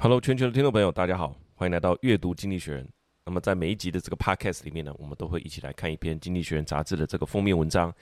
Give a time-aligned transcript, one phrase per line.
[0.00, 2.88] Hello，全球的听众朋友，大家好，欢迎来到阅读经济学人。
[3.26, 7.92] 那么在每一集的这个 Podcast 里面呢，我们都会一起来看一篇《经济学人》杂志的这个封面文章。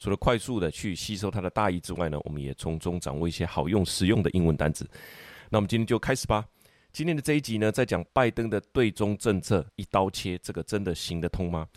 [0.00, 4.84] 除了快速的去吸收它的大意之外呢，我们也从中掌握一些好用、实用的英文单词。
[5.48, 6.44] 那我们今天就开始吧。
[6.92, 11.68] 今天的这一集呢，在讲拜登的对中政策一刀切，这个真的行得通吗？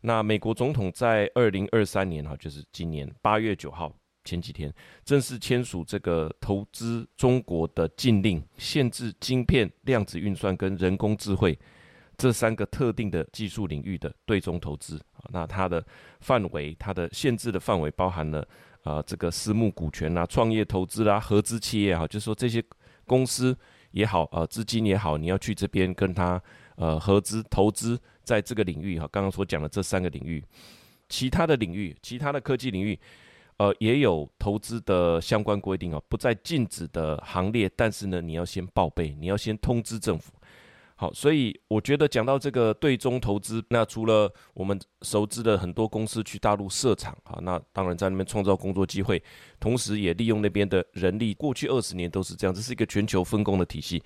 [0.00, 3.94] 那美国总统在二零二三年哈，就是今年八月九号。
[4.24, 4.72] 前几天
[5.04, 11.58] 正式签署这个投资中国的禁令，限制晶片、量子运算跟人工智慧
[12.16, 15.00] 这三个特定的技术领域的对中投资。
[15.30, 15.84] 那它的
[16.20, 18.46] 范围，它的限制的范围包含了
[18.84, 22.62] 啊、这个私募股权啊、创业投资啦、合资企业哈，就是说这些
[23.06, 23.56] 公司
[23.92, 26.42] 也好，呃，资金也好，你要去这边跟他
[26.74, 29.08] 呃合资投资在这个领域哈。
[29.12, 30.44] 刚刚所讲的这三个领域，
[31.08, 32.98] 其他的领域，其他的科技领域。
[33.62, 40.32] 呃，也有投资的相关规定啊，不在禁止的行列，但是呢，你要先报备，你要先通知政府。
[40.96, 49.22] 好，所以我觉得讲到这个对中投资，那除了我们熟知的很多公司去大陆设厂啊，那当然在那边创造工作机会，
[49.60, 54.02] 同时也利用那边的人力，过去二十年都是这样，这是一个全球分工的体系。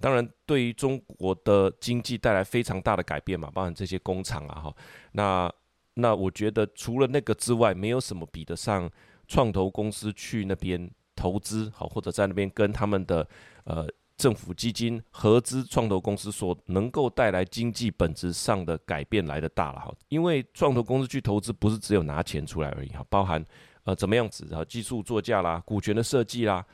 [0.00, 4.74] 当然，对于中国的经济带来非常大的改变嘛，包含这些工厂啊，哈，
[5.12, 5.52] 那。
[5.94, 8.90] 那我觉得除了那个之外，没有什么比得上
[9.28, 13.26] 创投公司去那边投资，好，或者在那边跟他们的
[13.62, 19.94] 呃政府基金合资创投公司所能够带来经济本质上的改变来得大了哈。
[20.08, 23.44] 因为创投公司去投资不是只有拿钱出来而已哈，包含
[23.84, 26.66] 呃怎么样子啊，技术作价啦、股权的设计啦，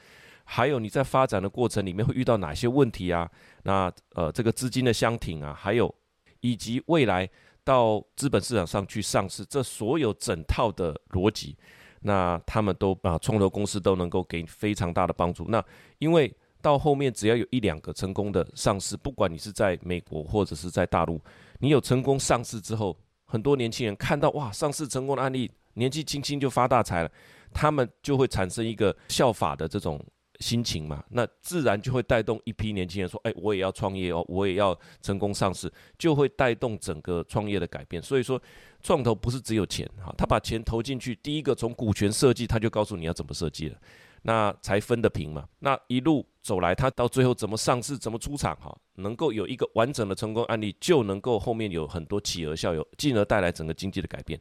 [0.44, 3.30] 还有你在发展的过程里面会遇到哪些问题啊？
[3.64, 5.94] 那呃这个资金的相挺啊，还有
[6.40, 7.28] 以及未来。
[7.70, 11.56] 到资本市场上去上市，这所有整套的逻辑，
[12.00, 15.44] 那他们都啊，创投公司都能够给你非常大的帮助。
[15.46, 15.64] 那
[15.98, 21.20] 因为到后面只要有一两个成功的上市，不管你是在美国或者是在大陆，
[21.60, 27.12] 你有成功上市之后，很多年轻人看到哇，上市成功的案例，年纪轻轻就发大财了，
[27.54, 30.04] 他们就会产生一个效法的这种。
[30.40, 38.02] 心情嘛，那自然就会带动一批年轻人说：“哎，我也要创业哦，我也要成功上市。”就会带动整个创业的改变。
[38.02, 38.40] 所以说，
[38.82, 43.76] 创投不是只有钱哈，他把钱投进去，第一个从股权设计，他就告诉你要怎么设计了，
[44.22, 45.46] 那才分得平嘛。
[45.58, 54.40] 那一路走来，他到最后怎么上市，怎么出场哈，能够有一个完整的成功案例，就能够后面有很多企鹅效应，进而带来整个经济的改变。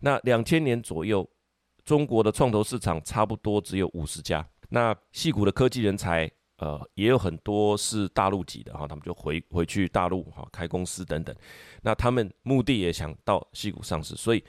[0.00, 1.28] 那两千年左右，
[1.84, 4.46] 中国的创投市场差不多只有五十家。
[4.70, 11.34] 那矽谷的科技人才，呃，也有很多是大陆籍的哈，他们就回回去大陆哈开公司等等。
[11.82, 14.42] 那他们目的也想到矽谷上市，所以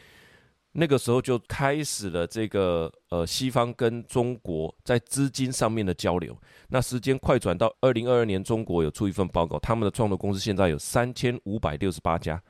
[0.72, 6.38] 那个时候就开始了这个呃西方跟中国在资金上面的交流。
[6.70, 12.42] 那时间快转到二零二二年，中国有出一份报告，他们的创投公司现在有三千五百六十八家。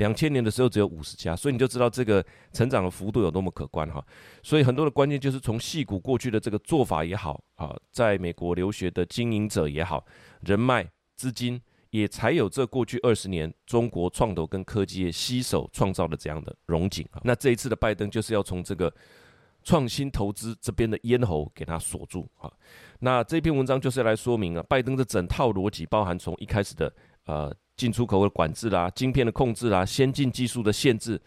[0.00, 2.24] 两千年的时候只有五十家，所以你就知道这个
[2.54, 4.04] 成长的幅度有多么可观哈。
[4.42, 10.04] 所以很多的关键就是从细谷过去的这个做法也好啊，在美国留学的经营者也好，
[10.40, 17.20] 人脉资金也才有这过去二十年中国创投跟科技业携手创造的这样的荣景啊。
[17.22, 18.90] 那这一次的拜登就是要从这个
[19.62, 22.50] 创新投资这边的咽喉给它锁住啊。
[23.00, 26.90] 那这篇文章就是来说明啊，拜登的整套逻辑包含从一开始的
[27.26, 27.54] 呃。
[27.76, 31.18] 进出口的管制啦，晶片的控制啦，先进技术的限制，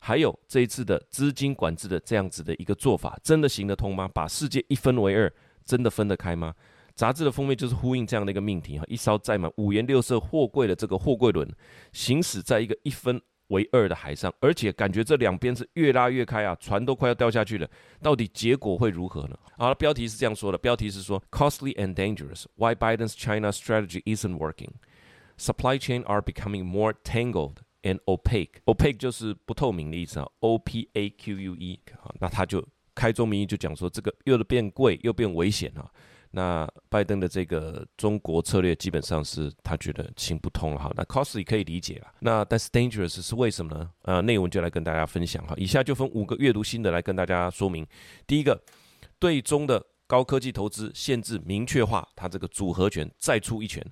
[0.00, 4.08] 还有这一次的资金管制的这样子的一个做法，真的行得通吗？
[4.12, 5.32] 把世界一分为二，
[5.64, 6.52] 真的分得开吗？
[6.96, 11.48] 杂志的封面就是呼应这样的一个命题哈，一艘载满五颜六色货柜的这个货柜轮，
[11.92, 17.70] 行驶在一个一分为二的海上，而且感觉这两边是越拉越开啊，船都快要掉下去了，
[18.02, 19.38] 到底结果会如何呢？
[19.56, 24.70] 好了，标题是这样说的，标题是说 Costly and dangerous, why Biden's China strategy isn't working.
[25.42, 28.60] Supply chain are becoming more tangled and opaque.
[28.66, 32.64] Opaque 就是不透明的意思啊，O P A Q U E 啊，那他就
[32.94, 35.90] 开宗明义就讲说，这个又变贵又变危险啊。
[36.30, 40.92] 那拜登的这个中国策略基本上是他觉得行不通了哈。
[40.94, 43.90] 那 costly 可以理解了，那但是 dangerous 是为什么呢？
[44.02, 45.54] 呃，内文就来跟大家分享哈。
[45.56, 47.84] 以下就分五个阅读心得来跟大家说明。
[48.28, 48.62] 第一个，
[49.18, 53.84] 对中的高科技投资限制明确化，它这个组合拳再出一拳。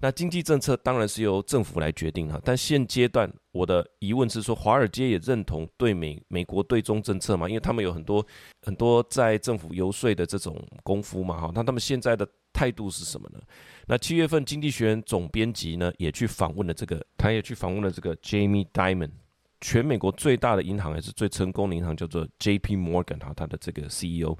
[0.00, 7.48] 那经济政策当然是由政府来决定哈，但现阶段我的疑问是说，华尔街也认同对美美国对中政策嘛？
[7.48, 8.24] 因为他们有很多
[8.62, 13.40] 很多在政府游说的这种功夫嘛哈，那他们现在的态度是什么呢？
[13.86, 19.10] 那七月份《经济学人》总编辑呢也去访问了这个，他也去访问了这个 Jamie Dimon，
[19.60, 22.76] 全美国最大的银行还是最成功的银行叫做 J.P.
[22.76, 24.38] Morgan 哈，他的这个 CEO。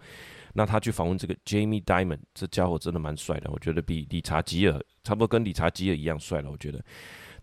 [0.58, 6.50] 那他去访问这个 Jamie Diamond，这家伙真的蛮帅的，我觉得比理查吉尔差不多跟理查吉尔一样帅了。
[6.50, 6.84] 我觉得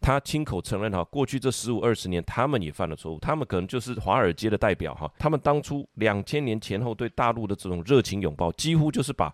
[0.01, 9.33] 他亲口承认哈，过去这十五二十年他们也犯了错误，他们可能就是华尔街的代表哈，他们当初两千年前后对大陆的这种热情拥抱，几乎就是把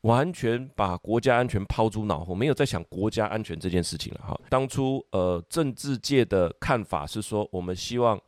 [0.00, 4.40] 完全把国家安全抛诸脑后，没有在想国家安全这件事情了哈。
[4.48, 8.18] 当初呃政治界的看法是说，我们希望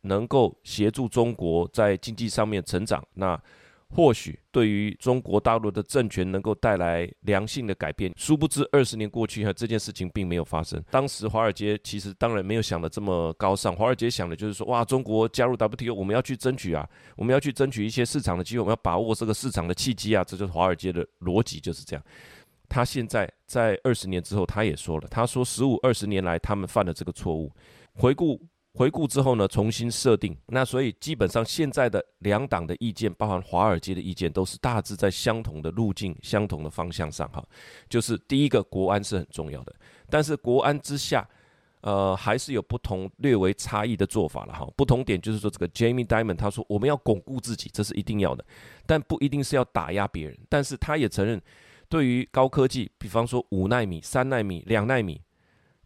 [0.00, 3.38] 能够协助中国在经济上面成长，那
[3.94, 8.12] 或许对于中国大陆的政权能够带来良性的改变。
[8.16, 10.82] 殊不知二十年过去哈，这件事情并没有发生。
[10.90, 22.04] 当时华尔街其实当然没有想的这么高尚，华尔街想的就是说，哇，中国加入 WTO，我们要去争取啊，我们要去争取一些市场的机会，我们要把握这个市场的契机啊，这就是华尔街的逻辑就是这样。
[22.68, 27.52] 他现在在二十年之后，他也说了，他说十五二十年来他们犯了这个错误，
[27.94, 28.40] 回顾。
[28.76, 30.36] 回顾之后呢，重新设定。
[30.48, 37.26] 那所以基本上现在的两党的意见，包含华尔街的意见，都是大致在相同的路径、相同的方向上。
[37.30, 37.42] 哈，
[37.88, 39.74] 就是第一个国安是很重要的，
[40.10, 41.26] 但是国安之下，
[41.80, 44.52] 呃，还是有不同略微差异的做法了。
[44.52, 48.44] 哈，不同点就是说，这个 Jamie Dimon 他说，我们要巩固自己，这是一定要的，
[48.84, 50.38] 但不一定是要打压别人。
[50.50, 51.40] 但是他也承认，
[51.88, 55.22] 对于高科技，比方说五纳米、三纳米、两纳米。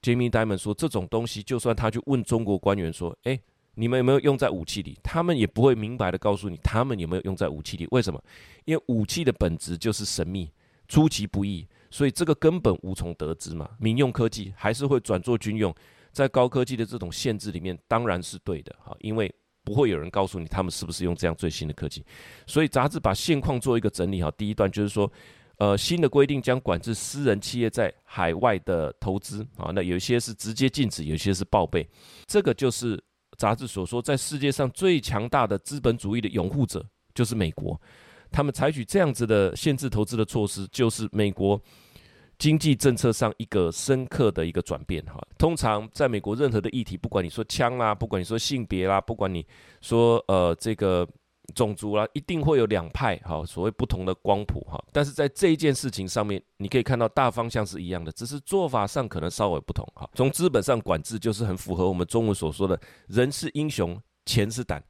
[0.02, 3.38] Jamie Dimon 说：“这种东西，就算他去问中国官员说，诶，
[3.74, 4.98] 你们有没有用在武器里？
[5.02, 7.86] 他们也不会明白的告诉你，他们有没有用在武器里。
[7.90, 8.22] 为什么？
[8.64, 10.50] 因为武器的本质就是神秘、
[10.88, 13.68] 出其不意，所以这个根本无从得知嘛。
[13.78, 15.74] 民用科技还是会转做军用，
[16.12, 19.30] 在高科技的这种限制里面，当然是对的哈，因为
[19.64, 22.02] 不会有人告诉你他们是不是用这样最新的科技。
[22.46, 25.10] 所以杂志把现况做一个整理哈，第一段就是说。”
[25.60, 31.86] 呃，新的规定将管制私人企业在海外的投资啊，那有些是直接禁止，有些是报备。
[32.26, 32.98] 这个就是
[33.36, 36.82] 杂志所说，在世界上最强大的资本主义的拥护者
[37.14, 37.78] 就是美国。
[38.30, 41.60] 他们采取这样子的限制投资的措施，就是美国
[42.38, 45.20] 经济政策上一个深刻的一个转变哈。
[45.36, 49.46] 通常在美国，任何的议题，不管你说枪啦，不管你说性别啦，不管你
[49.82, 51.06] 说呃这个。
[51.52, 60.08] 种族啦，一定会有两派，哈，所谓不同的光谱，哈，但是在这一件事情上面，你可以看到大方向是一样的，只是做法上可能稍微不同，哈。
[60.14, 64.82] 从资本上管制，就是很符合我们中文所说的“人是英雄，钱是胆”，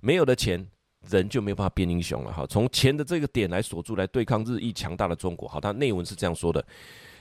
[0.00, 0.66] 没有了钱，
[1.08, 2.46] 人就没有办法变英雄了，哈。
[2.46, 6.64] 从钱的这个点来锁住，来对抗日益强大的中国，好，它内文是这样说的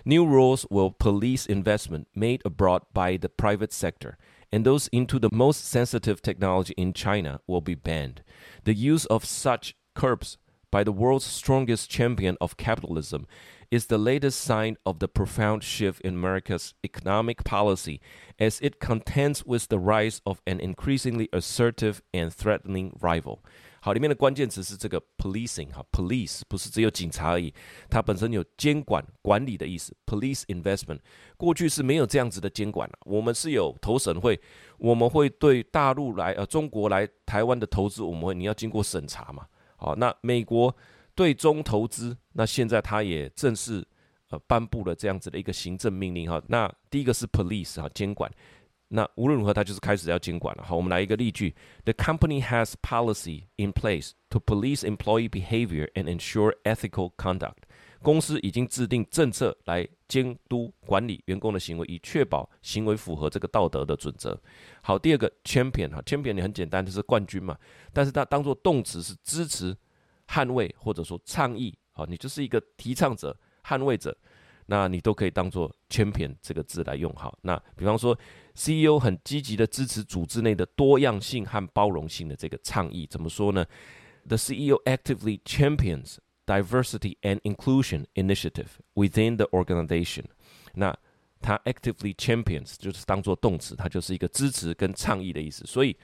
[0.03, 4.13] ：New rules will police investment made abroad by the private sector.
[4.51, 8.24] And those into the most sensitive technology in China will be banned.
[8.63, 10.38] The use of such curbs
[10.71, 13.27] by the world's strongest champion of capitalism
[13.71, 18.00] is the latest sign of the profound shift in America's economic policy
[18.39, 23.44] as it contends with the rise of an increasingly assertive and threatening rival.
[23.85, 27.53] 好，里面的关键词是这个 policing 哈，police 不是只有警察而已，
[27.87, 29.95] 它本身有监管、管理的意思。
[30.07, 30.97] police investment
[31.37, 34.41] 过去是没有这样子的监管的，我们是有投审会，
[34.79, 39.45] 我们会对大陆来呃中国来台湾的投资，我们会你要经过审查嘛。
[39.75, 40.75] 好，那美国
[41.13, 43.88] 对中投资，那现在它也正式
[44.31, 46.41] 呃颁布了这样子的一个行政命令哈。
[46.47, 48.31] 那第一个是 police 哈，监管。
[48.95, 50.63] 那无论如何，它就是开始要监管了。
[50.63, 51.53] 好，我们来一个例句
[51.83, 57.57] ：The company has policy in place to police employee behavior and ensure ethical conduct。
[58.01, 64.39] 公司已经制定政策来监督管理员工的行为，以确保行为符合这个道德的准则。
[64.81, 67.58] 好，第二个 champion 哈，champion 你很简单，就是冠军嘛。
[67.91, 69.75] 但是它当做动词是支持、
[70.27, 71.77] 捍卫或者说倡议。
[71.91, 74.15] 好，你就是一个提倡者、捍卫者。
[74.67, 77.38] 那你都可以当做 champion 这个字来用好。
[77.41, 78.17] 那比方说
[78.53, 83.65] ，CEO 很积极的支持组织内的多样性和包容性的这个倡议，怎么说呢
[84.27, 86.17] ？The CEO actively champions
[86.48, 90.25] diversity and inclusion initiative within the organization。
[90.74, 90.98] 那
[91.41, 95.63] 他 actively champions 就是当做动词，它就是一个支持跟倡议的意思。
[95.67, 95.95] 所以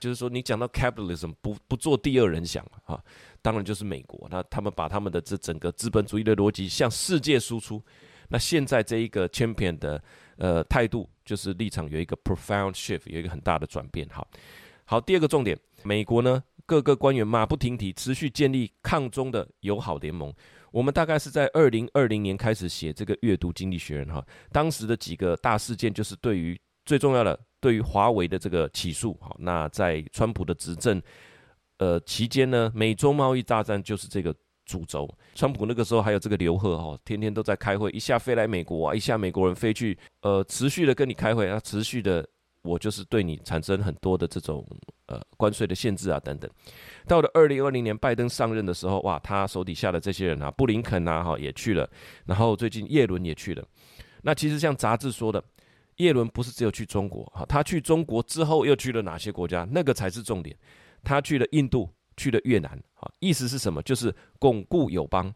[0.00, 3.00] 就是说，你讲到 capitalism 不不做第二人想啊，
[3.40, 4.26] 当然就是美国。
[4.28, 7.80] 那他们把他们的这整个资本主义的逻辑向世界输出。
[8.28, 10.02] 那现在这一个 champion 的
[10.36, 14.06] 呃态度，就是立场有一个 profound shift，有一个很大的转变。
[14.10, 14.26] 好，
[14.84, 20.32] 好，第二个重点，美国呢各个官员马不停蹄，持续建立抗中的友好联盟。
[20.70, 29.16] 我们大概是在二零二零年开始写这个阅读经济学人哈，当时的几个大事件就是对于最重要的，对于华为的这个起诉。
[29.20, 31.00] 好，那在川普的执政
[31.78, 34.34] 呃期间呢，美中贸易大战就是这个。
[34.68, 42.28] 主轴，川普那个时候还有这个刘贺哈，天天都在开会，一下飞来美国啊，一下美国人飞去，呃，持续的跟你开会，啊，持续的
[42.60, 44.62] 我就是对你产生很多的这种
[45.06, 46.50] 呃关税的限制啊等等。
[47.06, 51.88] 到了二零二零年拜登上任的时候，哇，他手底下的这些人啊，布林肯啊哈也去了，
[52.26, 53.64] 然后最近叶伦也去了。
[54.22, 55.42] 那其实像杂志说的，
[55.96, 59.66] 叶伦不是只有去中国哈，他去中国之后又去了哪些国家？
[59.70, 60.54] 那个才是重点。
[61.04, 63.80] 他去了印度，去了越南，啊，意思是什么？
[63.82, 65.34] 就是巩固友邦。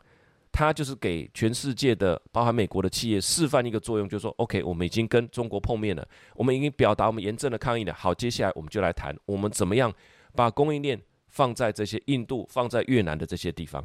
[0.54, 7.94] 他就是给全世界的，包含美国的企业示范一个作用，就是说，OK，我们已经跟中国碰面了，我们已经表达我们严正的抗议了。
[7.94, 9.90] 好，接下来我们就来谈，我们怎么样
[10.36, 13.82] 把供应链放在这些印度、放在越南的这些地方。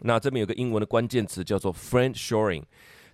[0.00, 2.64] 那这边有个英文的关键词叫做 friendshoring，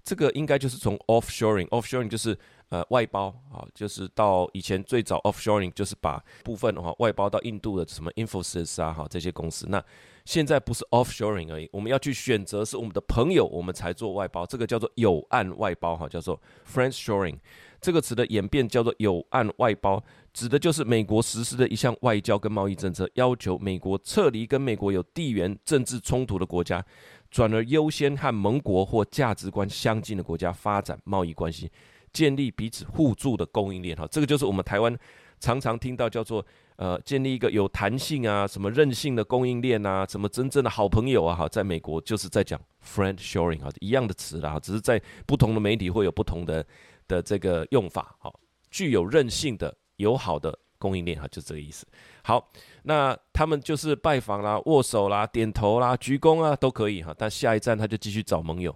[0.07, 2.39] 这个应该就是从 offshoring，offshoring 就是。
[2.69, 9.69] 呃，外包啊，就是到以前最早 offshoring 就是把部分的话外包到印度的什么 Infosys 啊，哈这些公司。
[9.69, 9.81] 那
[10.25, 17.39] 现在不是 offshoring 而已，我们要去选择是我们的朋友，我们才做外包，这个叫做友岸外包哈，叫做 friendshoring。
[17.81, 26.85] 这个词的演变叫做友岸外包，指的就是美国实施的一项外交跟贸易政策，要求美国撤离跟美国有地缘政治冲突的国家，
[27.37, 31.71] 转而优先和盟国或价值观相近的国家发展贸易关系。
[32.11, 34.99] 建立彼此互助的供应链，哈，这个就是我们台湾
[35.39, 36.43] 常常听到叫做
[36.77, 46.65] 呃，建立一个有弹性啊，什么韧性的供应链啊，什么真正的好朋友啊，哈，在美国就是在讲 friend shoring 哈，一样的词啦，只是在不同的媒体会有不同的
[47.07, 48.41] 的这个用法，好，
[48.71, 51.87] 具有韧性的友好的供应链哈，就这个意思。
[52.23, 52.51] 好，
[52.87, 58.75] 那他们就是拜访啦、握手啦、点头啦、鞠躬啊都可以哈，但下一站他就继续找盟友。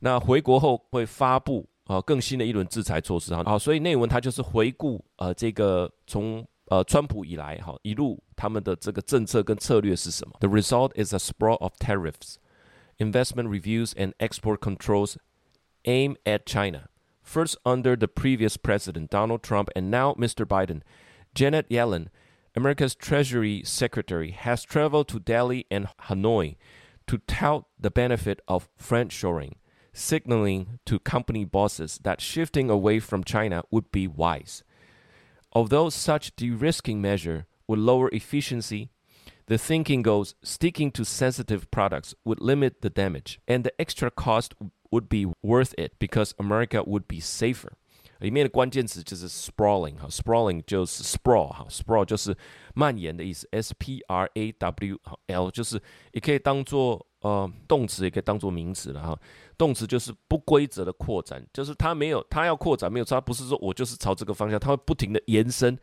[0.00, 1.68] 那回国后会发布。
[1.86, 12.36] 啊，更新的一轮制裁措施哈，好，所以内文他就是回顾呃这个从呃川普以来哈一路他们的这个政策跟策略是什么？The result is a sprawl of tariffs,
[12.96, 15.16] investment reviews and export controls
[15.82, 16.88] aimed at China.
[17.22, 20.46] First under the previous president Donald Trump and now Mr.
[20.46, 20.80] Biden,
[21.34, 22.06] Janet Yellen,
[22.56, 26.56] America's Treasury Secretary, has traveled to Delhi and Hanoi
[27.06, 29.54] to tout the benefit of friendshoring.
[29.94, 34.62] signaling to company bosses that shifting away from China would be wise.
[35.52, 38.90] Although such de-risking measure would lower efficiency,
[39.46, 44.54] the thinking goes sticking to sensitive products would limit the damage, and the extra cost
[44.90, 47.76] would be worth it because America would be safer.
[48.24, 52.34] 里面的关键词就是 sprawling 哈，sprawling 就是 sprawl 哈，sprawl 就是
[52.74, 55.78] 蔓延的意思，S P R A W L 就是
[56.12, 59.20] 也可以当做呃动词，也可以当做名词了哈。
[59.58, 65.78] 动词就是不规则的扩展，就是它没有，它要扩展没有，它不是说我就是朝这个方向，它会不停的延伸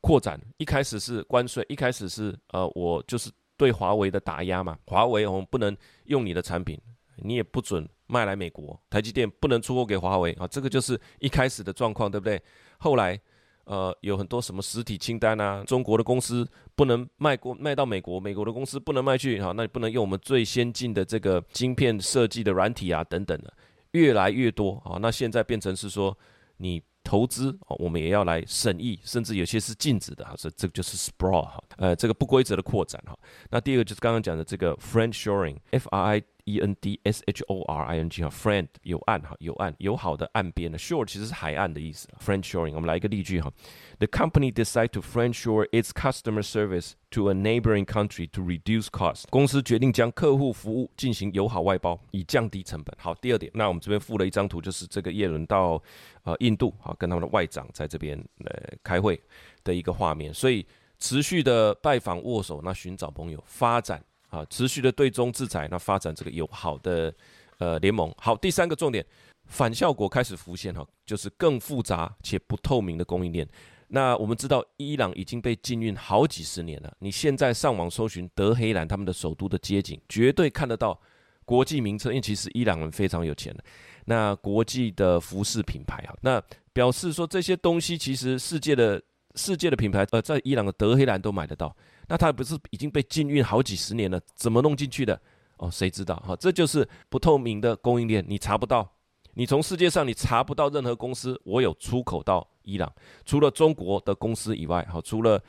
[0.00, 0.40] 扩展。
[0.58, 6.80] 一开始是关税，一开始是呃我就是对华为的打压嘛，华为我们不能用你的产品，
[7.16, 7.88] 你也不准。
[8.12, 12.40] 卖来美国，台积电不能出货给华为啊，这个就是一开始的状况，对不对？
[12.78, 13.18] 后来，
[13.64, 23.52] 呃，有很多什么实体清单啊，中国的公司不能卖过卖到美国，美国的公司不能卖去，好，那你不能用我们最先进的这个晶片设计的软体啊，等等的，
[23.92, 26.16] 越来越多啊，那现在变成是说
[26.58, 26.82] 你。
[27.04, 33.18] 投资，我们也要来审议，甚至有些是禁止的哈，这这个就是 sprawl 哈，呃，这个不规则的扩展哈。
[33.50, 40.78] 那第二个就是刚刚讲的这个 friendshoring，F R I E N D S H O R I N G 哈，friend 友岸哈，友岸友好的岸边的
[40.78, 42.08] shore 其实是海岸的意思。
[42.18, 43.52] friendshoring，我们来一个例句哈
[43.98, 49.24] ，The company decide to friendshore its customer service to a neighboring country to reduce cost。
[49.30, 52.96] 公司决定将客户服务进行友好外包，以降低成本。
[52.98, 55.82] 好，第二点，那我们这边附了一张图，就是这个叶伦到。
[56.24, 58.52] 呃，印度哈，跟他们的外长在这边呃
[58.84, 59.20] 开会
[59.64, 60.64] 的一个画面，所以
[61.00, 64.00] 持续的拜访握手，那寻找朋友，发展
[64.32, 67.14] 啊，持续的对中制裁，那发展这个友好的
[67.58, 68.12] 呃联盟。
[68.16, 69.04] 好，第三个重点，
[69.44, 73.46] 反效果开始浮现哈，就是更复杂且不透明的供应链。
[73.88, 80.98] 那我们知道，伊朗已经被禁运好几十年了，你现在上网搜寻德黑兰他们的首都的街景，绝对看得到
[81.44, 83.62] 国际名称，因为其实伊朗人非常有钱的。
[84.06, 89.02] 那国际的服饰品牌啊，那表示说这些东西其实世界的
[89.34, 91.76] 世界的品牌，呃，在伊朗的德黑兰都买得到。
[92.08, 94.20] 那它不是已经被禁运好几十年了？
[94.34, 95.20] 怎么弄进去的？
[95.56, 96.16] 哦，谁知道？
[96.16, 98.90] 哈，这就是不透明的供应链，你查不到。
[99.34, 102.92] 你从世界上你查不到任何公司，我有出口到伊朗，
[103.24, 105.42] 除了中国的公司以外，哈，除了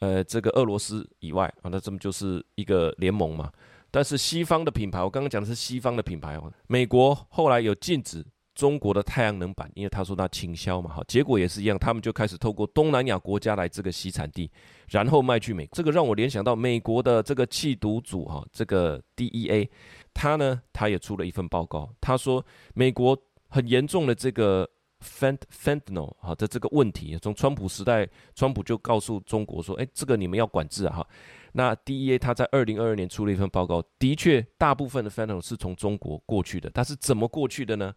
[0.00, 3.52] 呃这个俄罗斯以外啊，那这么就是一个联盟嘛。
[3.90, 6.52] 但是西方的品牌，我刚刚讲的是西方的品牌哦。
[6.66, 8.24] 美国后来有禁止
[8.58, 14.50] 中国的太阳能板，因为他说他倾销嘛，哈，结果也是一样，他们就开始透过东南亚国家来这个西产地，
[14.88, 15.76] 然后卖去美国。
[15.76, 19.68] 这个让我联想到美国的这个缉毒组哈，这个 DEA，
[20.12, 23.16] 他呢，他也出了一份报告，他说美国
[23.48, 24.68] 很严重的这个
[25.04, 31.06] fent fentanyl 哈的这个问题，从川普时代，川普就告诉中国说，哎，这个你们要管制啊哈。
[31.52, 37.94] 那 DEA 他在二零二二年出了一份报告，的确大部分的 fentanyl 是从中国过去的，但是怎么过去的呢？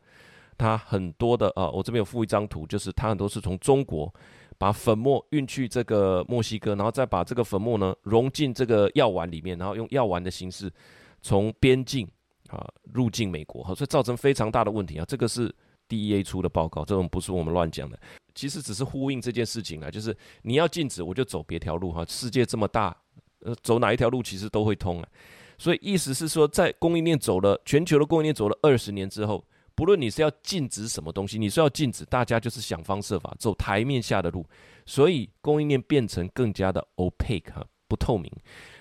[0.62, 4.14] 它很多的啊，我这边有附一张图，就是它很多是从中国
[4.60, 10.72] 把粉末运去这个墨西哥，然后再把这个粉末呢融进这个药丸里面，然后用药丸的形式
[11.20, 12.08] 从边境
[12.48, 12.64] 啊
[12.94, 15.06] 入境美国，所以造成非常大的问题啊。
[15.08, 15.52] 这个是
[15.90, 18.00] DEA 出的报告，这种不是我们乱讲的，
[18.36, 22.06] 其实只是呼应这件事情啊，就是你要禁止，我就走别条路哈。
[22.08, 22.96] 世界这么大，
[23.40, 25.10] 呃，走哪一条路其实都会通啊。
[25.58, 29.44] 所以意思是说，在供应链走了全球的供应链走了二十年之后。
[29.74, 34.46] 不论你是要禁止什么东西，你是要禁止，大家就是想方设法走台面下的路，
[34.86, 38.32] 所以供应链变成更加的 opaque，不透明。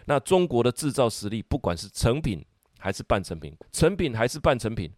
[0.04, 2.44] 那中国的制造实力，不管是成品
[2.78, 4.92] 还是半成品，成品还是半成品，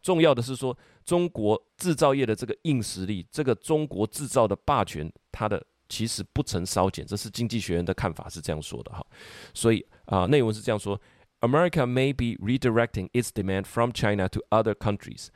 [0.00, 7.04] 重要的是说中国制造业的这个硬实力，这个中国制造的霸权，它的其实不曾稍减。
[7.04, 9.04] 这是经济学人的看法是这样说的哈。
[9.52, 10.98] 所以啊，内文是这样说。
[11.42, 15.32] America may be redirecting its demand from China to other countries,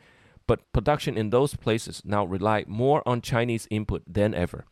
[0.46, 4.64] but production in those places now rely more on Chinese input than ever.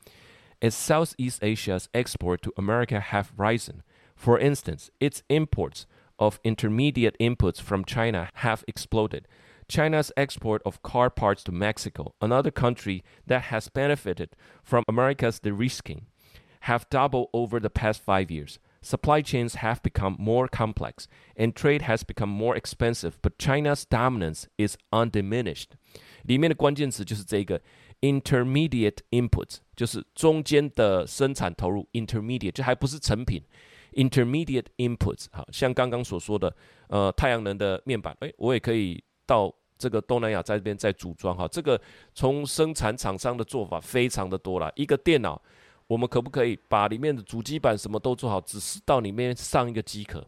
[0.63, 3.83] As Southeast Asia's export to America have risen,
[4.15, 5.87] for instance, its imports
[6.21, 9.27] of intermediate inputs from China have exploded.
[9.67, 16.07] China's export of car parts to Mexico, another country that has benefited from America's de-risking,
[16.61, 18.61] have doubled over the past five years.
[18.85, 23.13] Supply chains have become more complex, and trade has become more expensive.
[23.23, 25.69] But China's dominance is undiminished.
[26.25, 27.63] 里面的关键词就是这个
[28.03, 33.43] intermediate inputs，就是中间的生产投入 intermediate，就还不是成品。
[33.95, 36.55] intermediate inputs，好像刚刚所说的，
[36.89, 41.49] 呃，太阳能的面板，诶，我也可以到这个东南亚在这边再组装哈。
[41.49, 41.81] 这个
[42.13, 45.41] 从生产厂商的做法非常的多了，一个电脑。
[45.87, 50.27] 我们可不可以把里面的主机板什么都做好，只是到里面上一个机壳，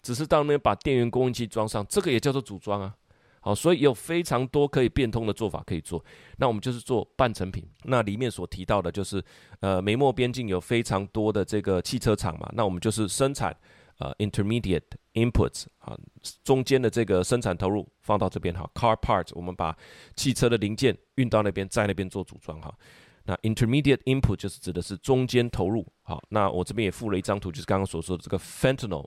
[0.00, 2.94] 只是到那边把电源供应器装上，这个也叫做组装啊。
[3.44, 6.04] 好，所以有非常多可以变通的做法可以做。
[6.36, 7.68] 那我们就是做半成品。
[7.82, 9.20] 那里面所提到的就是，
[9.58, 13.52] 呃，美墨边境有非常多的这个汽车厂嘛，那我们就是生产
[13.98, 14.84] 呃 intermediate
[15.14, 15.98] inputs 啊，
[16.44, 19.76] 中间的这个生产投入放到这边哈，car parts 我们把
[20.14, 22.72] 汽车的零件运到那边，在那边做组装哈。
[23.24, 29.06] 那 intermediate input 就是指的是中间投入，好，那我这边也附了一张图，就是刚刚所说的这个 fentanyl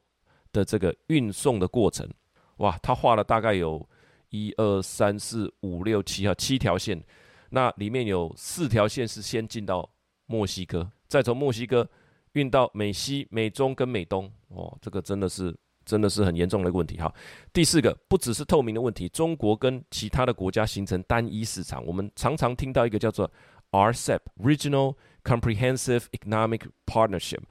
[0.53, 2.09] 的这个运送的过程，
[2.57, 3.87] 哇，他画了大概有
[4.29, 7.03] 一二三四五六七哈七条线，
[7.49, 9.89] 那里面有四条线是先进到
[10.27, 11.87] 墨西哥，再从墨西哥
[12.33, 16.97] 运到美西、美中跟美东，哦，这个真的是真的是很严重的一个问题。
[16.97, 17.13] 哈。
[17.53, 23.29] 第四个，不只是透明的问题，中国跟其他的国家形成单一市场，我们常常听到一个叫做
[23.75, 27.41] RCEP Regional Comprehensive Economic Partnership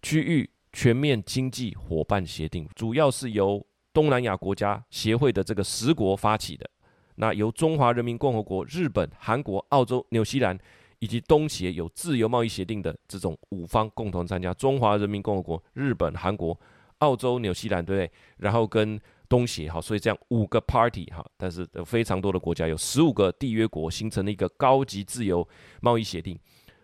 [0.00, 6.68] 区域全面经济伙伴协定，主要是由东南亚国家协会的这个十国发起的。
[7.16, 10.58] 那由中华人民共和国、日本、韩国、澳洲、纽西兰
[10.98, 14.52] 以及东协有自由贸易协定的这种五方共同参加。
[14.54, 16.58] 中华人民共和国、日本、韩国、
[16.98, 18.10] 澳洲、纽西兰，对不对？
[18.38, 25.46] 然后跟东协好，所以这样五个 party 哈，但是有非常多的国家，有十五个缔约国形成了一个高级自由
[25.80, 26.38] 贸易协定。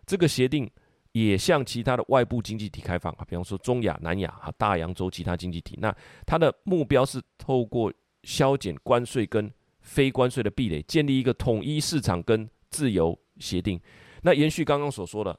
[0.07, 0.69] 这个协定
[1.13, 5.79] 也向其他的外部经济体开放啊，比方说中亚、南亚哈、大洋洲其他经济体。
[5.81, 5.95] 那
[6.27, 7.93] 它的目标是透过
[8.25, 13.81] 削减关税跟非关税的壁垒，建立一个统一市场跟自由协定。
[14.23, 15.39] 那延续刚刚所说的，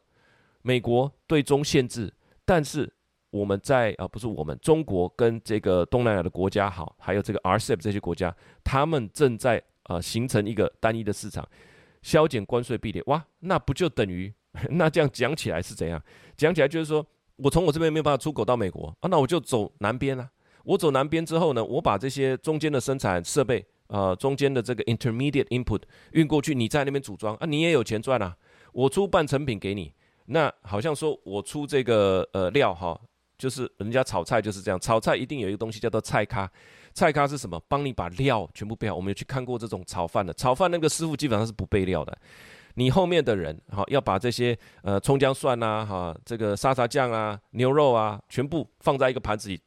[0.62, 2.14] 美国对中限制，
[2.46, 2.92] 但是。
[3.32, 11.48] 我们在啊，不是我们中国跟这个东南亚的国家好，还有这个 RCEP 这些国家，他们正在呃形成一个单一的市场，
[12.02, 13.02] 削减关税壁垒。
[13.06, 14.32] 哇，那不就等于
[14.72, 16.02] 那这样讲起来是怎样？
[16.36, 17.06] 讲起来就是说
[17.38, 20.30] 我从我这边没有办法出口到美国啊，那我就走南边啊。
[20.66, 28.36] 我走南边之后呢，我把这些中间的生产设备呃中间的这个 intermediate input 运过去，你在那边组装啊，你也有钱赚啊。
[28.74, 29.94] 我出半成品给你，
[30.26, 33.00] 那好像说我出这个呃料哈。
[33.42, 36.48] 就是人家炒菜就是这样，炒菜一定有一个东西叫做菜咖，
[36.94, 37.60] 菜咖是什么？
[37.68, 38.96] 帮你把料全部备好。
[38.96, 42.16] 我们有去看过这种炒饭的，炒饭那个师傅基本上是不备料的。
[42.76, 49.60] 你后面的人，哈要把这些呃葱姜蒜啊，哈这个沙茶酱啊、牛肉啊，全部放在一个盘子里，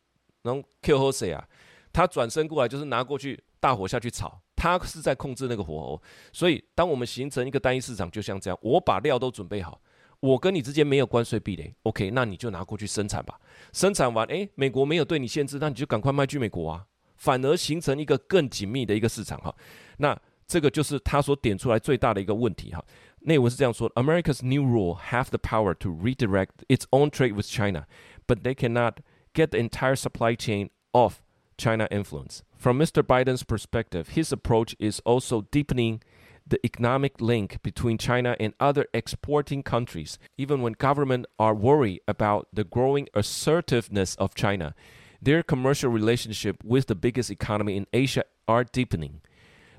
[0.44, 1.44] 然后 Q 喝水啊，
[1.92, 6.02] 他转身过来就是拿过去大火下去炒，他是在控制那个火候。
[6.32, 9.80] 所以当我们形成一个单一市场，就像这样，我把料都准备好。
[10.19, 13.39] 我跟你之间没有关税壁垒，OK，那你就拿过去生产吧。
[13.71, 19.55] 生产完，诶，美国没有对你限制，那你就赶快卖去美国啊，反而形成一个更紧密的一个市场哈。
[19.97, 22.83] 那 这个就是他所点出来最大的一个问题哈。
[23.21, 27.85] 内文是这样说：America's new rule have the power to redirect its own trade with China,
[28.27, 28.95] but they cannot
[29.33, 31.21] get the entire supply chain off
[31.57, 32.41] China influence.
[32.57, 33.03] From Mr.
[33.03, 36.01] Biden's perspective, his approach is also deepening
[36.46, 42.48] the economic link between China and other exporting countries, even when government are worried about
[42.52, 44.74] the growing assertiveness of China.
[45.22, 49.22] Their commercial relationship with the biggest economy in Asia are deepening.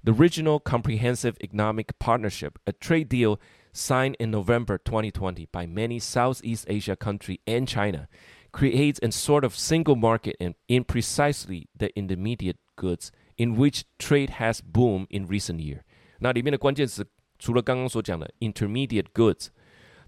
[0.03, 3.39] The Regional Comprehensive Economic Partnership, a trade deal
[3.71, 8.07] signed in November 2020 by many Southeast Asia countries and China,
[8.51, 14.31] creates a sort of single market in, in precisely the intermediate goods in which trade
[14.31, 15.81] has boomed in recent years.
[16.25, 17.05] 那里面的关键词
[17.37, 19.49] 除了刚刚所讲的 intermediate goods，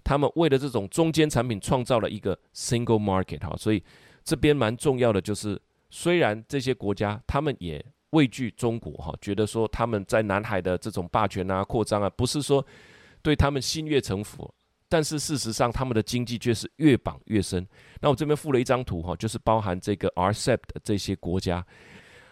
[0.02, 3.80] 他们为了这种中间产品创造了一个 single market 哈，所以
[4.24, 5.56] 这边蛮重要的就是，
[5.90, 12.66] 虽然这些国家他们也畏惧中国哈，觉得说他们在南海的这种霸权啊、扩张啊，不是说
[13.22, 14.52] 对他们心悦诚服，
[14.88, 17.64] 但是事实上他们的经济却是越绑越深。
[18.00, 21.64] 那我这边附了一张图哈，就是包含这个 RCEP 的这些国家。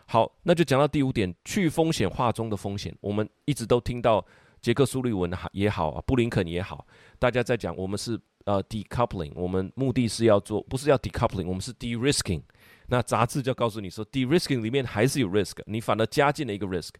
[0.09, 2.97] 好，那就讲到第五点，去风险化中的风险。
[3.01, 4.25] 我们一直都听到
[4.62, 6.87] 杰克苏利文也好，布林肯也好，
[7.19, 12.40] 大家在讲我们是呃 decoupling，我们目的是要做，不是要 decoupling，我们是 de-risking。
[12.87, 16.90] 那杂志就告诉你说，de-risking 里面还是有 risk，你反而加进了一个 risk。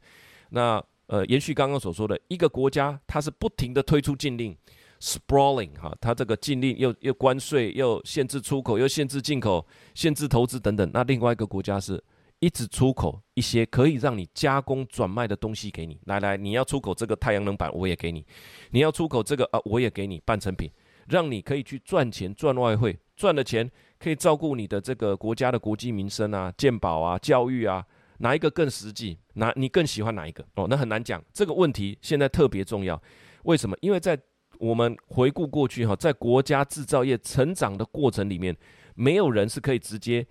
[0.51, 4.57] 那呃，延续刚刚所说的，一个国家它是不停的推出禁令
[5.01, 9.65] ，sprawling 哈，它这个禁令又又关税，又限制出口，又限制进口，
[9.95, 10.91] 限制投资等等。
[10.93, 12.03] 那另外一个国家是。
[12.41, 18.23] 一直出口一些可以让你加工转卖的东西给你，来来，你要出口这个太阳能板，我也给你；
[18.71, 20.71] 你要出口这个啊，我也给你半成品，
[21.09, 27.85] 让你可以去赚钱赚外汇，赚了钱可以照顾你的这个国家的国计民生啊、健保啊、教育啊，
[28.19, 29.19] 哪一个更实际？
[29.35, 30.47] 哪你更喜欢哪一个？
[30.57, 31.23] 哦，那很难讲。
[31.33, 33.01] 这个问题现在特别重要，
[33.45, 33.75] 为什么？
[33.81, 34.19] 因为在
[34.59, 38.55] 我们回顾过去哈，在国家制造业成长的过程里面，
[38.95, 40.27] 没有人是可以直接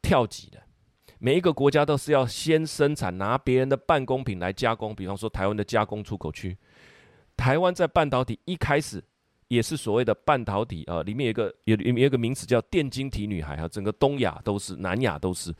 [0.00, 0.63] 跳级的。
[1.24, 4.94] 每一个国家都是要先生产，拿别人的办公品来加工。
[4.94, 6.54] 比方说，台湾的加工出口区，
[7.34, 9.02] 台湾在半导体一开始
[9.48, 15.50] 也是所谓的半导体啊，里面有个有有有个名词叫电晶体女孩哈，整个东亚都是，南亚都是。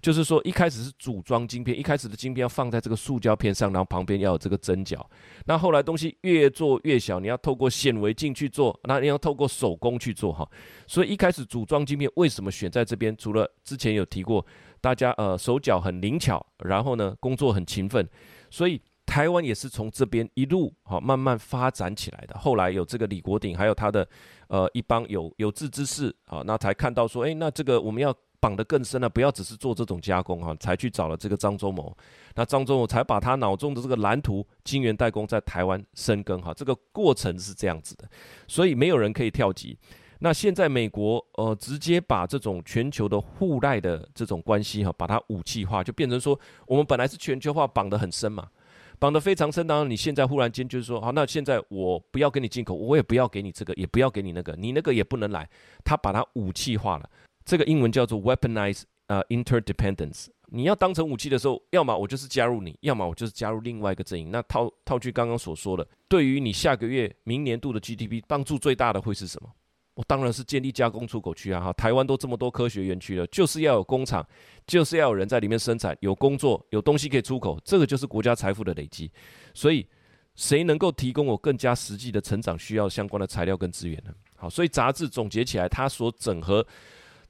[0.00, 5.08] 就是说，一开始是组装晶片，一开始的晶片要放在这个塑胶片上，然后旁边要有这个针脚。
[5.46, 10.44] 那后来东西越做越小，你要透过显微镜去做，那你要透过手工去做哈。
[10.88, 13.16] 所以一开始组装晶片为什么选在这边？
[13.16, 14.44] 除了之前有提过，
[14.82, 18.06] 大家呃手脚很灵巧，然后呢工作很勤奋，
[18.50, 22.38] 所以台湾也是从这边一路哈慢慢发展起来的。
[22.38, 24.06] 后来有这个李国鼎，还有他的
[24.48, 28.14] 呃一帮有有志之士啊，那才看到说，诶，那这个我们要。
[28.42, 31.96] 绑得更深了，不要只是做这种加工哈，才去找了这个张忠谋，
[32.34, 38.10] 那张忠谋才把他脑中的这个蓝图金圆代工在台湾生根哈，这个过程是这样子的，
[38.48, 39.78] 所以没有人可以跳级。
[40.24, 48.48] 那现在美国呃直接把这种全球的互赖的这种关系哈，把它武器化，就变成说我们本来是全球化绑得很深嘛，
[49.00, 55.48] 绑得非常深，当然你现在忽然间就是说好，那现在我不要跟你进口，我也不要给你这个，也不要给你那个，你那个也不能来，
[55.84, 57.10] 他把它武器化了。
[57.44, 60.26] 这个英文叫做 weaponize 呃、interdependence。
[60.46, 64.30] 你要当成武器的时候，要么我就是加入你，要么我就是加入另外一个阵营。
[64.30, 69.50] 那套套句刚刚所说的，对于你下个月、明年度的 GDP 帮助最大的会是什么？
[69.94, 71.60] 我当然是建立加工出口区啊！
[71.60, 74.26] 哈，台湾都这么多科学园区了，就是要有工厂，
[74.66, 79.10] 就是要有人在里面生产，有工作，有东西可以出口，这个就是国家财富的累积。
[79.52, 79.86] 所以，
[80.34, 84.12] 谁能够提供我更加实际的成长需要相关的材料跟资源呢？
[84.36, 86.66] 好，所以杂志总结起来，它所整合。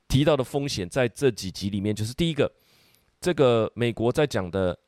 [0.08, 2.52] 提到的风险在这几集里面，就是第一个，
[3.18, 4.78] 这个美国在讲的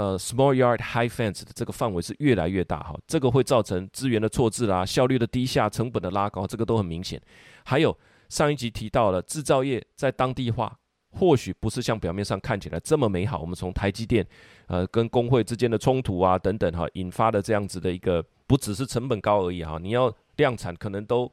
[0.00, 7.20] 呃 small yard high fence 的这个范围是越来越大哈，这个会造成资源的错置啦、效率的低下、成本的拉高，这个都很明显。
[7.64, 7.94] 还有
[8.30, 10.74] 上一集提到了制造业在当地化，
[11.10, 13.38] 或许不是像表面上看起来这么美好。
[13.40, 14.26] 我们从台积电
[14.68, 21.30] 呃跟工会之间的冲突啊等等哈，引发的这样子的一个不只是成本高而已哈，你要量产可能都。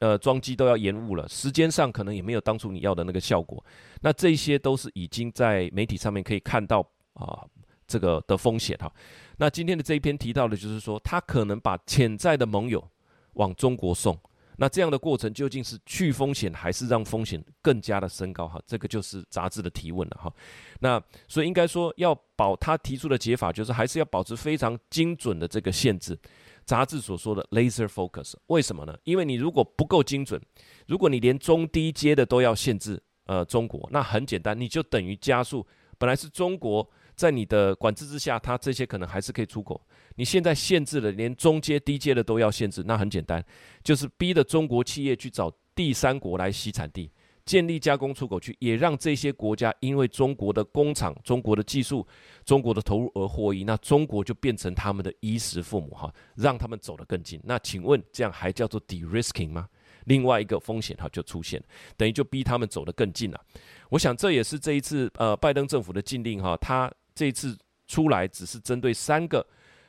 [0.00, 3.60] 呃，装机都要延误了，时间上可能也没有当初你要的那个效果。
[4.00, 6.78] 那这些都是已经在媒体上面可以看到
[7.14, 7.44] 啊，
[7.88, 8.92] 这个的风险哈。
[9.38, 12.88] 那今天的这一篇提到的就是说，他可能把潜在的盟友
[13.32, 14.16] 往中国送。
[14.60, 18.60] 那这样的过程究竟是去风险，还是让风险更加的升高哈？
[18.66, 20.32] 这个就是杂志的提问了哈。
[20.80, 26.18] 那所以应该说要保他提出的解法，就是还是要保持非常精准的这个限制。
[26.64, 28.98] 杂志所说的 laser focus，为什么呢？
[29.04, 30.42] 因为你如果不够精准，
[30.88, 35.64] 如果你连中低阶的都要限制，呃，中国，那很简单，你就等于加速。
[35.98, 39.84] 本来是中国在你的管制之下，它这些可能还是可以出口。
[40.14, 43.44] 你现在限制了，连中阶、低阶的都要限制，那很简单，
[43.82, 47.10] 就是逼的中国企业去找第三国来吸产地。
[47.44, 52.06] 建立加工出口区，也让这些国家因为中国的工厂、中国的技术、
[52.44, 57.40] 中国的投入而获益，那中国就变成他们的衣食父母哈，让他们走得更近。
[57.42, 59.66] 那请问这样还叫做 de-risking 吗？
[60.04, 61.62] 另外一个风险哈就出现，
[61.96, 63.40] 等于就逼他们走得更近了。
[63.88, 69.44] 我想这也是这一次呃拜登政府的禁令哈，他这一次出来只是针对三个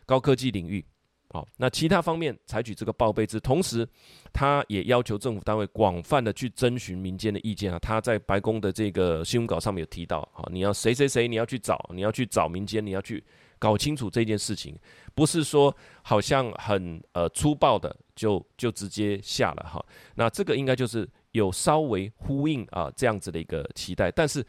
[0.07, 0.83] 高科技领域。
[1.31, 3.87] 好，那其他方面采取这个报备制，同时
[4.33, 7.77] 他也要求政府单位广泛的去征询民间的意见啊。
[7.77, 13.23] 他在白宫的这个新闻稿上面有提到，好，你要谁谁谁，你要去找，你要去找民间，你要去
[13.59, 14.75] 搞清楚这件事情，
[15.13, 19.85] 不是说好像很呃粗暴的就就直接下了哈。
[20.15, 24.43] 那这个应该就是有稍微呼应啊这样子的一个期待，但是。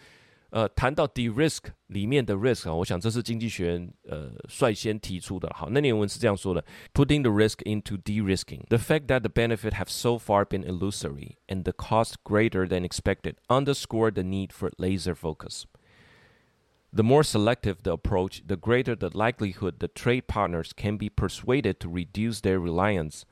[0.51, 5.51] 呃，谈到 de-risk 里面的 risk 啊，我想这是经济学人呃率先提出的。
[5.53, 11.63] 好，那内文是这样说的：Putting the risk into de-risking, the fact that the benefit have so far been illusory and
[11.63, 15.65] the cost greater than expected underscore the need for laser focus.
[16.93, 21.81] The more selective the approach, the greater the likelihood the trade partners can be persuaded
[21.81, 23.25] to reduce their reliance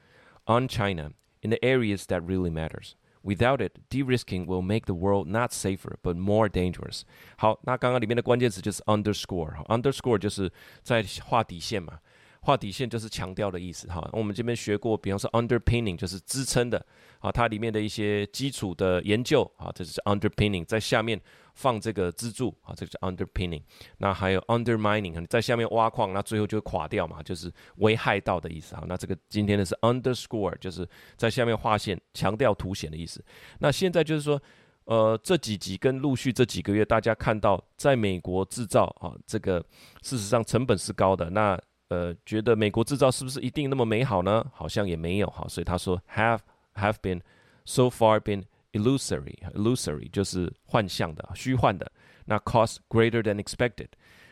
[0.46, 2.97] on China in the areas that really matters.
[3.24, 7.04] Without it, de-risking will make the world not safer but more dangerous.
[7.38, 10.52] 好，那刚刚里面的关键词就是 underscore，underscore 就是
[10.82, 12.00] 在画底线嘛，
[12.41, 14.09] 画底线就是强调的意思哈。
[14.13, 16.85] 我们这边学过，比方说 underpinning 就是支撑的
[17.19, 21.21] 啊，它里面的一些基础的研究啊，这就是 underpinning 在下面。
[21.55, 23.61] 放这个支柱啊，这个是 underpinning。
[23.97, 28.85] 那还有 undermining，在下面挖矿，那最后就会垮掉嘛，就是危害到的意思哈。
[28.87, 33.21] 那这个今天的是 underscore，就是在下面画线，强调凸显的意思。
[33.59, 34.41] 那现在就是说，
[34.85, 39.59] 呃，这几集跟陆续这几个月，大家看到在美国制造啊，这个
[40.01, 41.29] 事实上成本是高的。
[41.31, 44.45] 那呃，觉得美国制造是不是一定那么美好呢？
[44.53, 45.47] 好像也没有哈。
[45.49, 46.41] 所以他说 have
[46.75, 47.21] have been
[47.65, 48.45] so far been。
[48.75, 51.91] illusory，illusory 就是幻象的、虚幻的。
[52.27, 53.89] 那 cost greater than expected，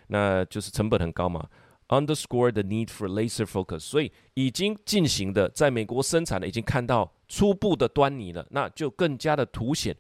[0.09, 1.49] 那就是成本很高嘛。
[1.89, 8.47] Underscore the need for laser focus，所以已经进行的，在美国生产的，已经看到初步的端倪了。
[8.51, 9.97] 那就更加的凸显，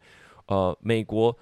[0.48, 1.36] 呃，美国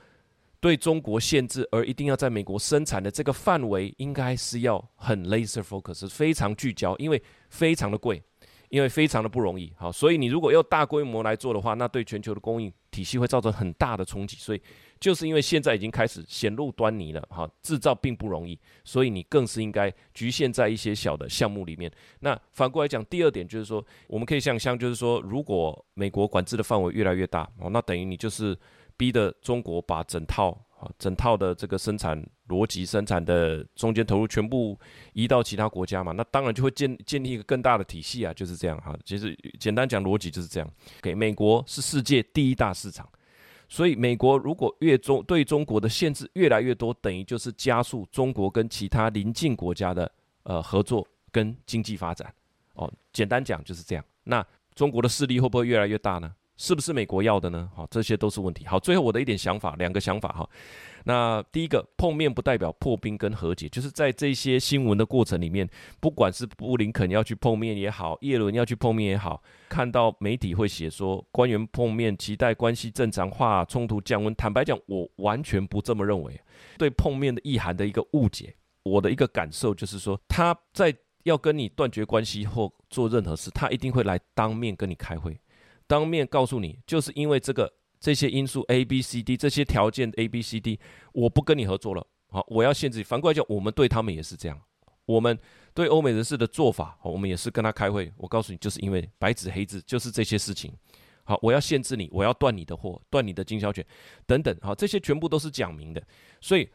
[0.64, 8.22] 对中国限制，而一定要在美国生产的这个范围，应该是要很 laser focus，非常聚焦，因为非常的贵。
[8.70, 14.36] 因为非常的不容易，好，所以你如果要大规模来做的话，那对全球的供应体系会造成很大的冲击。
[14.36, 14.60] 所以
[14.98, 21.92] 就是因为现在已经开始显露端倪了，哈，制造并不容易，所以你更是应该局限在一些小的项目里面。
[22.18, 28.58] 那反过来讲，第二点就是说，我们可以想象，就是说，如果美国管制的范围越来越大，哦，那等于你就是
[28.96, 30.90] 逼得中国把整套啊。
[30.98, 34.78] 整套的这个生产逻辑、生产的中间投入全部
[35.14, 38.94] 移到其他国家嘛，那当然就会建建立一个更大的体系啊，就是这样哈。
[39.04, 40.70] 其实简单讲逻辑就是这样。
[41.00, 43.08] 给美国是世界第一大市场，
[43.68, 50.10] 所以美国如果越中对中国的限制越来越多，等于就是加速中国跟其他邻近国家的
[50.42, 52.32] 呃合作跟经济发展。
[52.74, 54.04] 哦，简单讲就是这样。
[54.24, 56.34] 那中国的势力会不会越来越大呢？
[56.64, 57.70] 是不是美国要的呢？
[57.76, 58.64] 好，这些都是问题。
[58.64, 60.48] 好，最后我的一点想法，两个想法哈。
[61.04, 65.68] 那第一个，碰面不代表破冰跟和解，就是在这些新闻的过程里面，
[66.00, 74.34] 不管是布林肯要去碰面也好，叶伦要去碰面也好，看到媒体会写说官员碰面，期待关系正常化，冲突降温。
[74.34, 76.40] 坦白讲，我完全不这么认为。
[76.78, 85.38] 对碰面的意涵的一个误解，我的一个感受就是说，他在要跟你断绝关系或做任何事，他一定会来当面跟你开会。
[85.86, 90.78] 当面告诉你，就是因为这个这些因素 A B C D 这些条件 A B C D，
[91.12, 92.06] 我不跟你合作了。
[92.30, 93.02] 好，我要限制。
[93.04, 94.60] 反过来讲，我们对他们也是这样。
[95.06, 95.38] 我们
[95.72, 98.12] 对欧美人士的做法，我们也是跟他开会。
[98.16, 100.72] 我告诉你，就是因为白纸黑字就是这些事情。
[101.24, 103.84] 好，我要限制你，我要断你的货，断你的经销权
[104.26, 104.56] 等等。
[104.62, 106.02] 好，这些全部都是讲明的。
[106.40, 106.68] 所以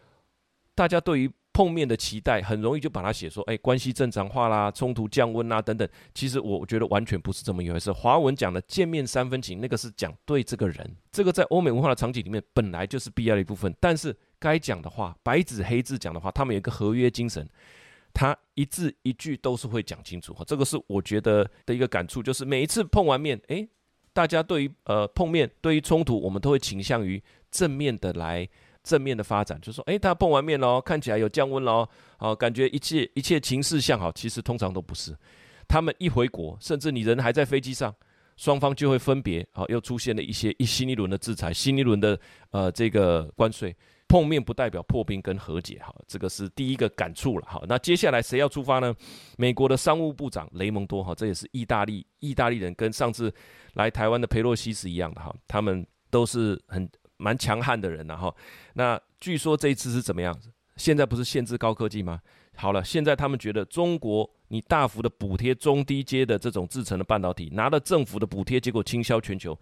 [0.74, 1.32] 大家对于。
[1.60, 5.86] 碰面的期待很容易就把它写说，哎，关系正常化啦，冲突降温啦，等等。
[6.14, 7.92] 其实我觉得完全不是这么一回事。
[7.92, 13.76] 华文讲的见面三分情，那个是讲对这个人，这个在欧美文化的场景里面本来就是必要的一部分。
[13.78, 17.46] 但是该讲的话，白纸黑字讲的话，他们有一个合约精神，
[18.14, 20.34] 他一字一句都是会讲清楚。
[20.34, 23.68] 哈，这个是我觉得的一个感触，就是每一次碰完面，哎，
[24.14, 28.48] 大家对于呃碰面，对于冲突，我们都会倾向于正面的来。
[28.90, 34.12] 正面的发展，就说，诶，他碰完面喽，看起来有降温喽，啊，感觉一切一切情势向好。
[34.12, 35.16] 其实通常都不是，
[35.68, 37.94] 他们一回国，甚至你人还在飞机上，
[38.36, 43.76] 双方就会分别，啊，又出现了一些一新一轮的制裁，新一轮的呃这个关税，
[44.08, 47.62] 碰面不代表破冰跟和解，哈，这个是第一个感触了，哈。
[47.68, 48.96] 那接下来谁要出发呢？
[49.38, 53.32] 美国的商务部长雷蒙多，哈，这也是意大利意大利人，跟上次
[53.76, 58.36] 来台湾的佩洛西是一样的，哈，他们都是很蛮强悍的人，然后，
[58.74, 60.50] 那据说这一次是怎么样子？
[60.78, 62.20] 现在不是限制高科技吗？
[62.56, 69.58] 好了，现在他们觉得中国你大幅的补贴中低阶的这种制成的半导体，拿了政府的补贴，结果倾销全球。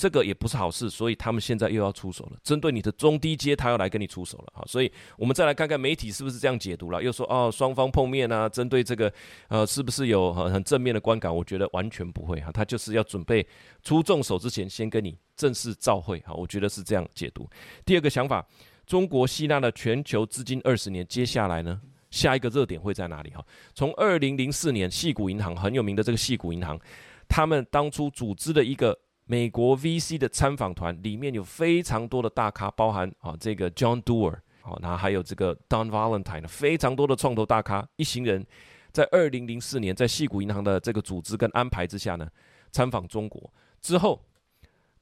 [0.00, 9.12] 这个也不是好事，所以他们现在又要出手了，针对你的中低阶，他要来跟你出手了，好，所以我们再来看看媒体是不是这样解读了，又说哦，双方碰面啊，针对这个，
[9.48, 11.30] 呃，是不是有很很正面的观感？
[11.36, 13.46] 我觉得完全不会哈，他就是要准备
[13.82, 17.46] 出重手之前，先跟你正式照会哈，我觉得是这样解读。
[17.84, 18.42] 第二个想法，
[18.86, 21.78] 中国吸纳了全球资金二十年，接下来呢，
[22.10, 23.44] 下一个热点会在哪里哈？
[23.74, 26.80] 从二零零四年，矽谷银行很有名的这个矽谷银行，
[27.28, 28.98] 他们当初组织的一个。
[29.30, 38.44] 美国 VC 的参访团里面有非常多的大咖，包含啊这个 John Doerr 啊，然后还有这个 Don Valentine，非常多的创投大咖一行人，
[38.90, 42.28] 在二零零四年在细谷银行的这个组织跟安排之下呢，
[42.72, 44.20] 参访中国之后。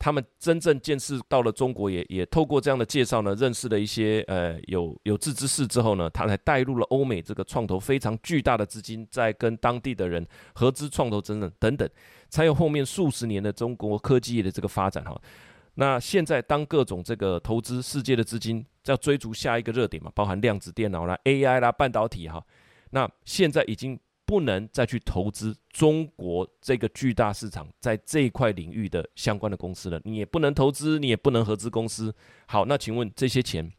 [0.00, 11.90] 他们真正见识到了中国，也也透过这样的介绍呢，认识了一些呃有有志之士之后呢，他才带入了欧美这个创投非常巨大的资金，在跟当地的人合资创投等等等等，
[12.28, 15.20] 才有后面数十年的中国科技业的这个发展哈。
[15.74, 22.44] 那现在当各种这个投资世界的资金在追逐下一个热点嘛，包含量子电脑啦、AI 啦、半导体哈，
[22.90, 23.98] 那现在已经。
[24.28, 29.98] 不能再去投资中国这个巨大市场，在这一块领域的相关的公司了。
[30.04, 32.14] 你也不能投资，你也不能合资公司。
[32.46, 33.72] 好，那请问这些钱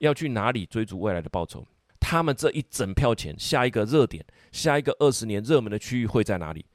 [0.00, 1.64] 要去哪里追逐未来的报酬？
[1.98, 6.66] 他们这一整票钱，下一个热点，下一个二十年热门的区域会在哪里？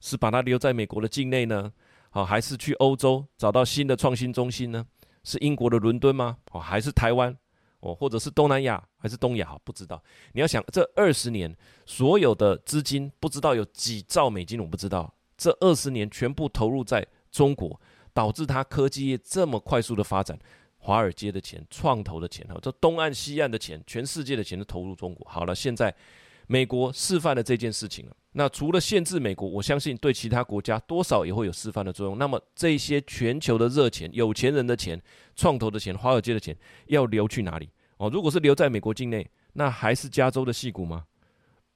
[0.00, 1.72] 是把它留在美国的境内呢？
[2.10, 4.84] 好，还是去欧洲找到新的创新中心呢？
[5.22, 6.38] 是英国的伦敦吗？
[6.50, 7.36] 哦，还是台湾？
[7.80, 9.56] 哦，或者是东南亚还是东亚？
[9.64, 10.02] 不知道。
[10.32, 15.14] 你要想，这二十年所有的资金，不知道有几兆美金，我不知道。
[15.36, 17.80] 这二十年全部投入在中国，
[18.12, 20.38] 导致它科技业这么快速的发展。
[20.82, 25.26] 华尔街的钱、创投的钱，哈，这东岸西岸的钱，全世界的钱都投入中国。
[25.30, 25.94] 好了，现在
[26.50, 28.16] 美国示范了这件事情了。
[28.32, 32.18] 那除了限制美国，我相信对其他国家多少也会有示范的作用。
[32.18, 35.00] 那么这些全球的热钱、有钱人的钱、
[35.36, 36.56] 创投的钱、华尔街的钱
[36.88, 37.70] 要流去哪里？
[37.98, 41.04] 哦，如果是留在美国境内，那还是加州的戏骨吗？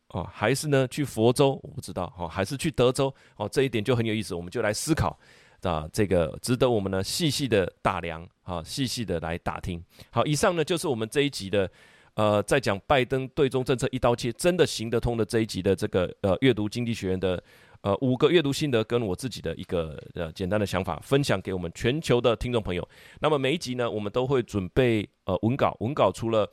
[0.08, 1.60] 哦，还是呢去佛州？
[1.62, 2.12] 我不知道。
[2.18, 3.14] 哦，还是去德州？
[3.36, 5.16] 哦，这一点就很有意思，我们就来思考
[5.62, 9.80] 啊，这个值得我们呢细细的打量，啊，细细的来打听。
[10.10, 11.70] 好，以上呢就是我们这一集的。
[12.14, 17.42] 呃，在讲拜登对中政策一刀切，真的行得通的这一集的这个呃阅读经济学人的
[17.80, 22.88] 呃五个阅读心得，跟我自己的一个呃简单的想法，分享给我们全球的听众朋友。
[23.20, 26.48] 那么每一集呢，我们都会准备呃文稿，文稿除了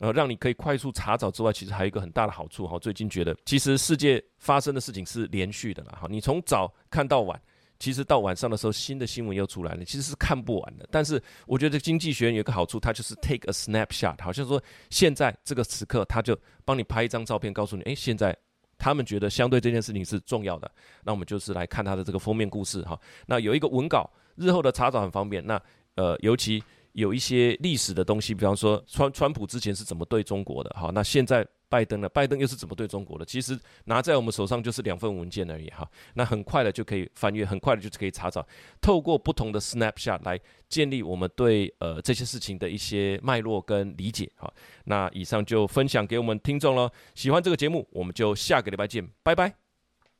[0.00, 2.78] 呃让你可以快速查找之外，其实还有一个很大的好处哈。
[2.78, 7.40] 最近觉得，其实世界发生的事情是连续的啦哈，你从早看到晚。
[7.78, 10.88] 其实到晚上的时候，新的新闻又出来了，其实是看不完的。
[10.90, 18.36] 但是我觉得经济学有个好处，它就是 take a snapshot，好像说现在这个时刻，他就帮你拍一张照片，告诉你，诶，现在
[18.78, 20.70] 他们觉得相对这件事情是重要的。
[21.04, 22.98] 那我们就是来看他的这个封面故事哈。
[23.26, 25.46] 那有一个文稿，日后的查找很方便。
[25.46, 25.60] 那
[25.96, 26.62] 呃，尤其
[26.92, 31.46] 有一些历史的东西，比方说川川普之前是怎么对中国的，好，那现在。
[31.68, 32.08] 拜登呢？
[32.08, 33.24] 拜登又是怎么对中国的？
[33.24, 35.88] 其实拿在我们手上就是两份文件而已哈。
[36.14, 38.46] 那很快的就可以翻阅，很快的就可以查找。
[38.80, 44.52] 透过不同的 snapshot 来建立我们对呃这些事情的一些脉络跟理解哈。
[44.84, 46.90] 那以上就分享给我们听众了。
[47.14, 49.65] 喜欢这个节目，我们就下个礼拜见，拜拜。